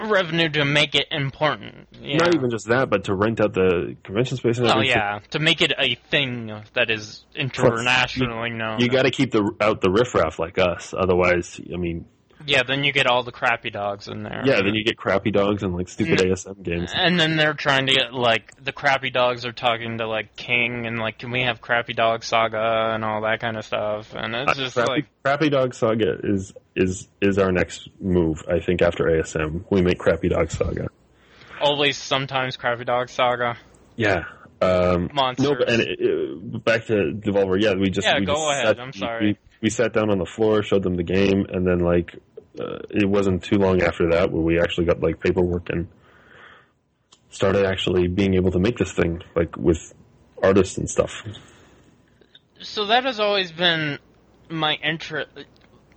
[0.00, 1.86] revenue to make it important.
[2.00, 2.16] Yeah.
[2.18, 5.38] not even just that, but to rent out the convention space and Oh yeah, to
[5.38, 8.80] make it a thing that is internationally known.
[8.80, 10.94] You got to keep the out the riffraff like us.
[10.96, 12.06] Otherwise, I mean,
[12.46, 14.42] Yeah, then you get all the crappy dogs in there.
[14.44, 16.90] Yeah, then you get crappy dogs and like stupid ASM games.
[16.94, 20.86] And then they're trying to get like the crappy dogs are talking to like King
[20.86, 24.14] and like, can we have crappy dog saga and all that kind of stuff?
[24.14, 28.42] And it's just crappy, like, crappy dog saga is is is our next move.
[28.48, 30.88] I think after ASM, we make crappy dog saga.
[31.60, 33.56] always, sometimes crappy dog saga
[33.96, 34.24] Yeah.
[34.60, 35.44] Um, monsters.
[35.46, 37.60] no, but and it, it, back to Devolver.
[37.60, 39.26] Yeah, we just Yeah, we go just ahead, sat- I'm sorry.
[39.26, 42.14] We, we sat down on the floor, showed them the game, and then like
[42.58, 45.88] uh, it wasn't too long after that where we actually got like paperwork and
[47.30, 49.92] started actually being able to make this thing like with
[50.42, 51.22] artists and stuff.
[52.60, 53.98] so that has always been
[54.48, 55.30] my interest.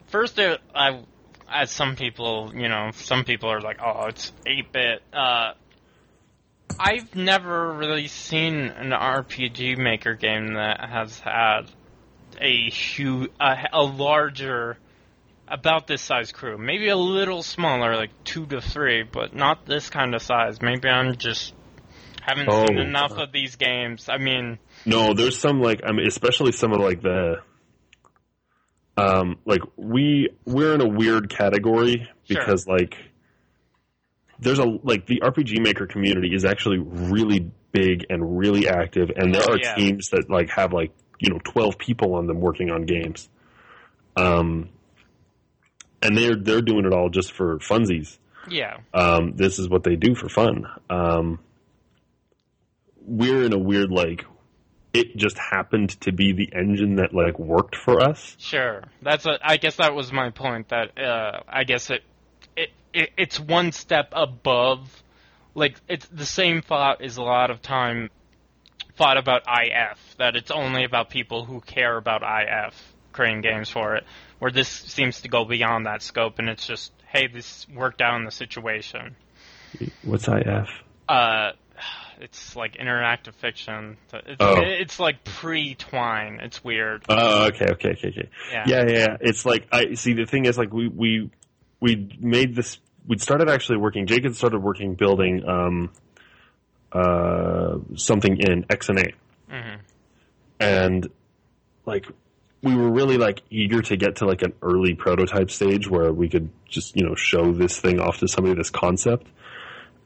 [0.08, 1.04] First, I,
[1.50, 5.54] as some people, you know, some people are like, "Oh, it's eight bit." Uh,
[6.80, 11.63] I've never really seen an RPG Maker game that has had
[12.39, 14.78] a huge, a, a larger,
[15.47, 16.57] about this size crew.
[16.57, 20.62] Maybe a little smaller, like two to three, but not this kind of size.
[20.62, 21.53] Maybe I'm just
[22.21, 22.81] haven't seen Oh.
[22.81, 24.10] enough of these games.
[24.10, 27.41] I mean, No, there's some like I mean, especially some of like the,
[28.97, 32.39] um, like we we're in a weird category Sure.
[32.41, 32.97] because like
[34.39, 39.33] there's a like the RPG Maker community is actually really big and really active, and
[39.33, 39.75] there Oh, are yeah.
[39.75, 43.29] teams that like have like you know 12 people on them working on games,
[44.15, 44.69] um,
[46.01, 48.17] and they're they're doing it all just for funsies
[48.49, 50.65] yeah, um, this is what they do for fun.
[50.89, 51.39] Um,
[53.05, 54.25] we're in a weird like
[54.93, 58.36] it just happened to be the engine that like worked for us.
[58.39, 58.83] Sure.
[59.01, 60.69] That's a, I guess that was my point.
[60.69, 62.03] That uh, I guess it,
[62.55, 65.03] it it it's one step above.
[65.53, 68.10] Like it's the same thought is a lot of time
[68.95, 69.99] thought about IF.
[70.17, 74.03] That it's only about people who care about IF creating games for it.
[74.39, 78.15] Where this seems to go beyond that scope, and it's just hey, this worked out
[78.17, 79.15] in the situation.
[80.04, 80.67] What's IF?
[81.10, 81.52] Uh,
[82.19, 83.97] it's like interactive fiction.
[84.13, 84.56] It's, Oh.
[84.60, 86.39] it's like pre-twine.
[86.41, 87.06] It's weird.
[87.10, 88.30] Oh, okay, okay, okay, okay.
[88.52, 88.63] Yeah.
[88.67, 89.17] Yeah, yeah, yeah.
[89.21, 90.13] It's like I see.
[90.13, 91.30] The thing is, like we we
[91.80, 92.78] we made this.
[93.08, 94.06] We'd started actually working.
[94.06, 95.91] Jake had started working building um,
[96.91, 99.13] uh, something in XNA.
[99.52, 99.80] Mhm.
[100.60, 101.08] and
[101.86, 102.06] like
[102.67, 106.27] we were really like eager to get to like an early prototype stage where we
[106.30, 109.27] could just you know show this thing off to somebody this concept.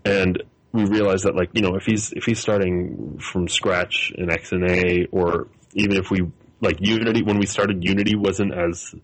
[0.05, 4.27] And we realized that like you know if he's if he's starting from scratch in
[4.27, 6.21] xna or even if we
[6.61, 8.95] like unity when we started unity wasn't as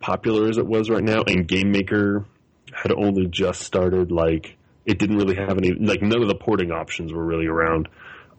[0.00, 2.24] popular as it was right now and game maker
[2.72, 6.70] had only just started like it didn't really have any like none of the porting
[6.70, 7.88] options were really around.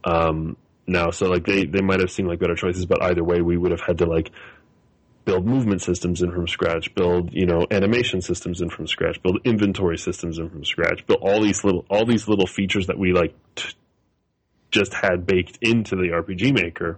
[0.04, 0.56] Um,
[0.88, 1.12] now.
[1.12, 3.72] So like they they might have seemed like better choices, but either way, we would
[3.72, 4.32] have had to like
[5.26, 9.40] build movement systems in from scratch, build you know animation systems in from scratch, build
[9.44, 13.12] inventory systems in from scratch, build all these little all these little features that we
[13.14, 13.74] like t-
[14.72, 16.98] just had baked into the RPG Maker.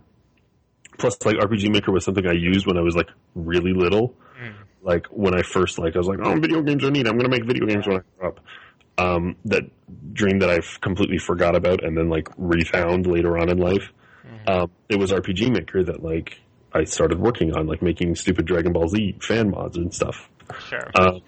[0.97, 4.15] Plus, like RPG Maker was something I used when I was like really little.
[4.41, 4.53] Mm.
[4.81, 7.07] Like when I first like I was like, oh, video games are neat.
[7.07, 8.39] I'm gonna make video games when I grow up
[8.99, 9.63] um, that
[10.13, 13.91] dream that I've completely forgot about and then like refound later on in life.
[14.47, 16.39] Um, it was RPG Maker that like
[16.73, 20.29] I started working on, like making stupid Dragon Ball Z fan mods and stuff.
[20.67, 20.89] Sure.
[20.95, 21.21] Um,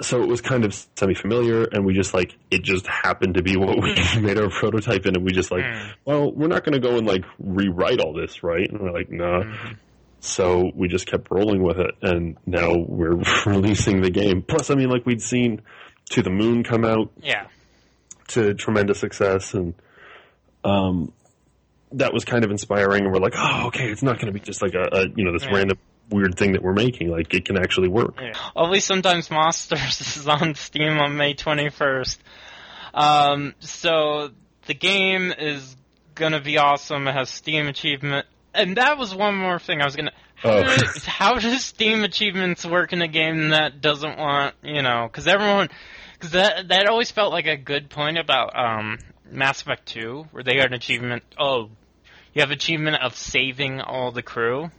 [0.00, 3.56] so it was kind of semi-familiar, and we just like it just happened to be
[3.56, 5.90] what we made our prototype in, and we just like, Mm.
[6.04, 8.68] well, we're not going to go and like rewrite all this, right?
[8.70, 9.42] And we're like, no.
[9.42, 9.76] Mhm.
[10.20, 14.42] So we just kept rolling with it, and now we're releasing the game.
[14.42, 15.62] Plus, I mean, like we'd seen
[16.10, 17.46] To the Moon come out Yeah.
[18.28, 19.74] to tremendous success, and
[20.64, 21.12] um,
[21.92, 23.04] that was kind of inspiring.
[23.04, 25.24] And we're like, oh, okay, it's not going to be just like a, a you
[25.24, 25.78] know this random
[26.10, 27.10] weird thing that we're making.
[27.10, 28.18] Like it can actually work.
[28.20, 28.32] Yeah.
[28.56, 32.18] Always Sometimes Monsters is on Steam on May 21st.
[32.94, 34.30] Um, so
[34.66, 35.76] the game is
[36.14, 37.06] gonna be awesome.
[37.06, 38.26] It has Steam achievement.
[38.54, 40.12] And that was one more thing I was gonna.
[40.36, 40.62] How, Oh.
[40.76, 45.26] do, how does Steam achievements work in a game that doesn't want, you know, because
[45.26, 45.68] everyone,
[46.18, 48.98] because that that always felt like a good point about um,
[49.30, 51.22] Mass Effect 2, where they got an achievement.
[51.38, 51.70] Oh,
[52.34, 54.70] you have achievement of saving all the crew,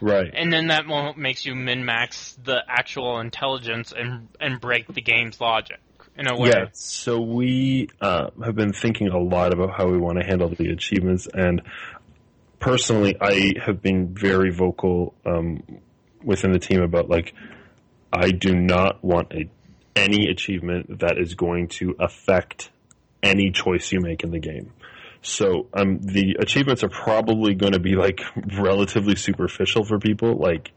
[0.00, 0.30] Right.
[0.32, 5.40] and then that makes you min max the actual intelligence and and break the game's
[5.40, 5.80] logic
[6.16, 6.50] in a way.
[6.50, 10.48] Yeah, so we uh, have been thinking a lot about how we want to handle
[10.48, 11.62] the achievements, and
[12.58, 15.62] personally, I have been very vocal um,
[16.22, 17.34] within the team about like
[18.12, 19.48] I do not want a,
[19.96, 22.70] any achievement that is going to affect
[23.22, 24.72] any choice you make in the game.
[25.22, 28.20] So um, the achievements are probably going to be like
[28.58, 30.72] relatively superficial for people, like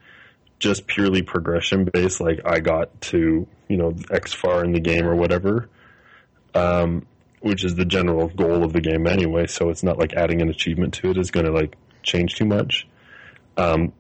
[0.59, 5.05] just purely progression based, like I got to you know X far in the game
[5.05, 5.69] or whatever,
[6.53, 7.05] um,
[7.41, 9.47] which is the general goal of the game anyway.
[9.47, 12.45] So it's not like adding an achievement to it is going to like change too
[12.45, 12.87] much.
[13.55, 13.93] Um,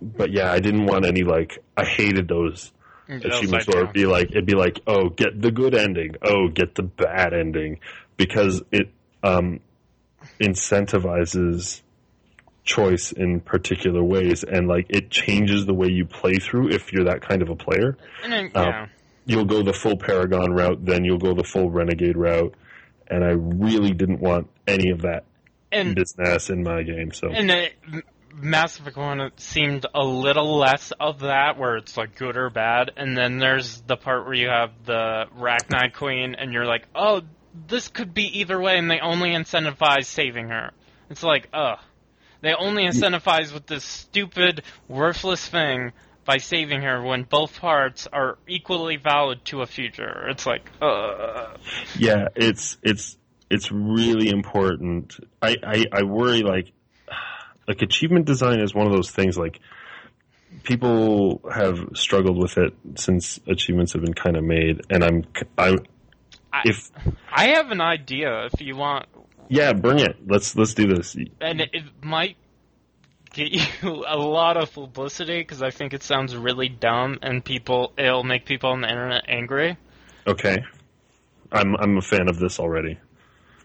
[0.00, 2.72] but yeah, I didn't want any like I hated those
[3.08, 6.74] achievements where it'd be like it'd be like oh get the good ending, oh get
[6.74, 7.80] the bad ending,
[8.16, 8.90] because it
[9.22, 9.60] um,
[10.40, 11.82] incentivizes
[12.64, 14.44] choice in particular ways.
[14.44, 17.56] And like it changes the way you play through if you're that kind of a
[17.56, 17.96] player.
[18.22, 18.86] And then, uh, yeah.
[19.24, 22.54] you'll go the full paragon route then you'll go the full renegade route.
[23.08, 25.24] And i really didn't want any of that
[25.70, 27.28] and business in my game so.
[27.28, 28.02] And it, M-
[28.38, 32.92] Mass Effect One seemed a little less of that, where it's like good or bad,
[32.96, 37.22] and then there's the part where you have the Rachni Queen, and you're like, oh,
[37.68, 40.72] this could be either way, and they only incentivize saving her.
[41.08, 41.78] It's like, ugh.
[42.42, 45.92] They only incentivize with this stupid, worthless thing
[46.26, 50.28] by saving her when both parts are equally valid to a future.
[50.28, 51.58] It's like, ugh.
[51.98, 53.16] yeah it's it's
[53.48, 56.72] it's really important i i, I worry like
[57.68, 59.60] like achievement design is one of those things like
[60.62, 65.24] people have struggled with it since achievements have been kind of made and i'm
[65.58, 65.76] i
[66.56, 66.90] I, if
[67.30, 69.06] I have an idea if you want.
[69.48, 70.16] Yeah bring it.
[70.26, 71.16] Let's let's do this.
[71.40, 72.36] And it, it might
[73.32, 73.62] get you
[74.08, 78.46] a lot of publicity because I think it sounds really dumb and people it'll make
[78.46, 79.76] people on the internet angry.
[80.26, 80.64] okay.
[81.52, 82.98] I'm i'm a fan of this already.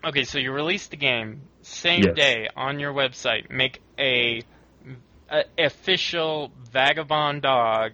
[0.04, 2.16] Okay, so you release the game same Yes.
[2.16, 3.50] day on your website.
[3.50, 4.44] Make a,
[5.30, 7.94] a official vagabond dog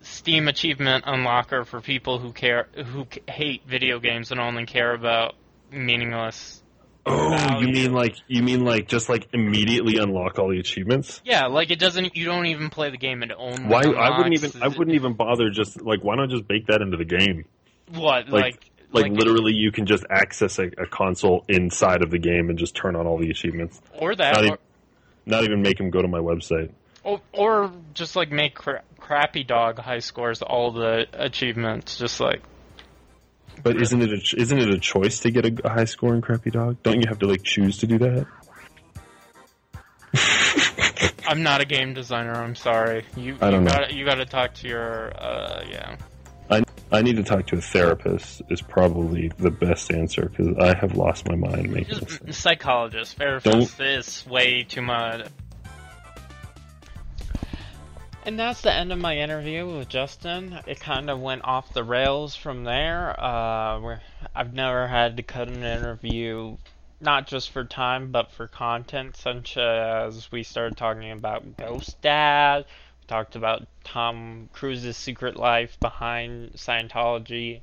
[0.00, 4.92] Steam achievement unlocker for people who care who c- hate video games and only care
[4.92, 5.34] about
[5.70, 6.62] meaningless.
[7.06, 7.66] oh Value.
[7.68, 11.70] you mean like you mean like just like immediately unlock all the achievements Yeah, like
[11.70, 12.14] it doesn't.
[12.16, 13.22] You don't even play the game.
[13.22, 13.64] It only.
[13.64, 16.82] why i wouldn't even i wouldn't even bother just like why not just bake that
[16.82, 17.46] into the game
[17.92, 18.70] What like- like
[19.02, 22.74] like, literally you can just access a, a console inside of the game and just
[22.74, 24.58] turn on all the achievements or that, not or, even,
[25.26, 26.70] not even make them go to my website
[27.02, 31.98] or, or just like make cra- crappy dog high scores all the achievements.
[31.98, 32.42] Just like
[33.62, 36.20] but isn't it a, isn't it a choice to get a, a high score in
[36.20, 38.26] crappy dog don't you have to like choose to do that
[41.26, 42.34] I'm not a game designer.
[42.34, 43.04] I'm sorry.
[43.16, 43.74] You I don't you know.
[43.74, 45.96] Gotta, you got to talk to your uh yeah.
[46.94, 50.96] I need to talk to a therapist is probably the best answer because i have
[50.96, 52.32] lost my mind making Just thing.
[52.32, 53.16] psychologist.
[53.16, 55.26] Therapist is way too much.
[58.26, 60.58] And that's the end of my interview with Justin.
[60.66, 63.20] It kind of went off the rails from there.
[63.20, 64.00] Uh, where
[64.34, 66.56] I've never had to cut an interview,
[67.02, 72.64] not just for time, but for content, such as we started talking about Ghost Dad.
[73.06, 77.60] Talked about Tom Cruise's secret life behind Scientology.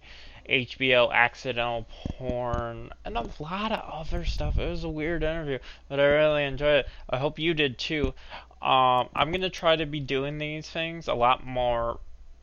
[0.49, 4.57] HBO accidental porn and a lot of other stuff.
[4.57, 6.87] It was a weird interview, but I really enjoyed it.
[7.09, 8.13] I hope you did too.
[8.61, 11.99] Um, I'm gonna try to be doing these things a lot more,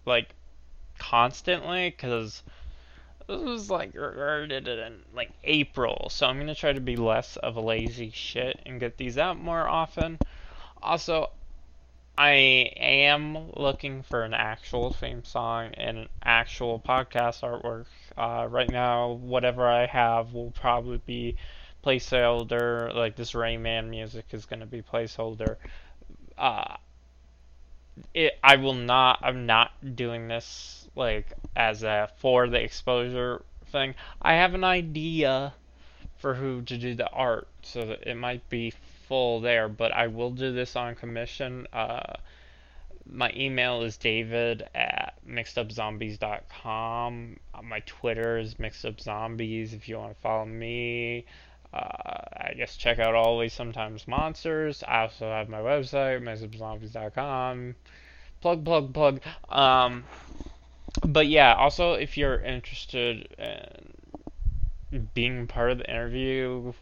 [0.07, 0.34] like,
[0.99, 2.42] constantly, because
[3.26, 7.57] this was like recorded in like April, so I'm gonna try to be less of
[7.57, 10.18] a lazy shit and get these out more often.
[10.82, 11.30] Also,
[12.19, 12.33] I
[12.77, 17.87] am looking for an actual theme song and an actual podcast artwork.
[18.16, 21.37] Uh, right now, whatever I have will probably be
[21.85, 22.93] placeholder.
[22.93, 25.59] Like this Rayman music is going to be placeholder.
[26.37, 26.79] Uh,
[28.12, 28.37] it.
[28.43, 29.21] I will not.
[29.23, 33.95] I'm not doing this like as a for the exposure thing.
[34.21, 35.55] I have an idea
[36.16, 38.73] for who to do the art, so it might be
[39.09, 41.66] full there, but I will do this on commission.
[41.72, 42.14] Uh,
[43.11, 47.40] my email is david at mixedupzombies.com.
[47.54, 51.24] Uh, My Twitter is mixedupzombies if you want to follow me.
[51.72, 54.82] Uh, I guess check out Always Sometimes Monsters.
[54.86, 57.74] I also have my website, mixedupzombies.com.
[58.40, 59.20] Plug, plug, plug.
[59.48, 60.04] Um,
[61.06, 63.28] but yeah, also if you're interested
[64.90, 66.72] in being part of the interview,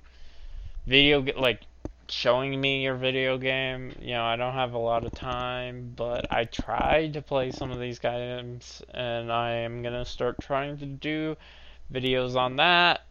[0.87, 1.63] video, like
[2.09, 3.93] showing me your video game.
[4.01, 7.71] You know, I don't have a lot of time, but I tried to play some
[7.71, 11.37] of these games, and I am gonna start trying to do
[11.93, 13.03] videos on that.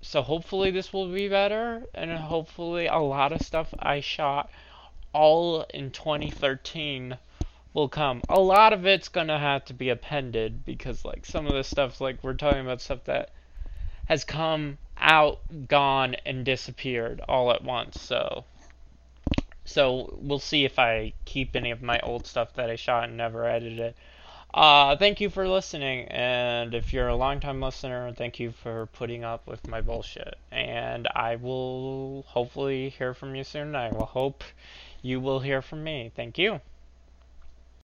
[0.00, 4.50] So hopefully this will be better, and hopefully a lot of stuff I shot
[5.12, 7.16] all in 2013
[7.72, 8.22] will come.
[8.28, 12.00] A lot of it's gonna have to be appended because like some of the stuff
[12.00, 13.30] like we're talking about stuff that
[14.06, 18.00] has come out, gone, and disappeared all at once.
[18.00, 18.44] So
[19.64, 23.16] So we'll see if I keep any of my old stuff that I shot and
[23.16, 23.94] never edited.
[24.52, 29.24] Uh, thank you for listening, and if you're a long-time listener, thank you for putting
[29.24, 30.36] up with my bullshit.
[30.52, 33.74] And I will hopefully hear from you soon.
[33.74, 34.44] I will hope
[35.02, 36.12] you will hear from me.
[36.14, 36.60] Thank you.